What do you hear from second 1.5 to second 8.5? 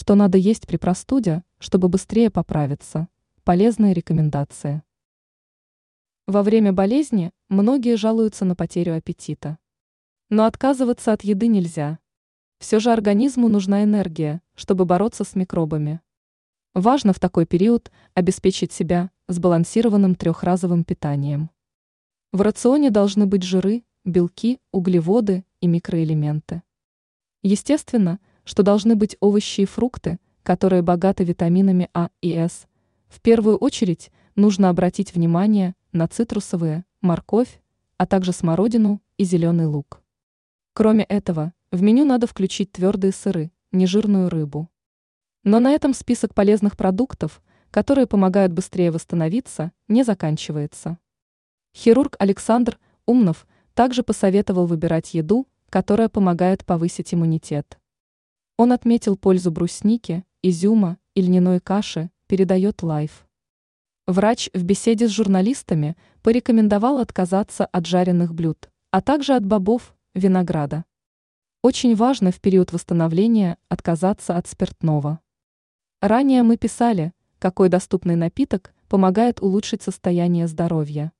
чтобы быстрее поправиться? Полезные рекомендации. Во время болезни многие жалуются